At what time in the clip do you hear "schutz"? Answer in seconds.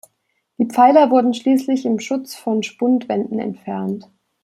1.99-2.33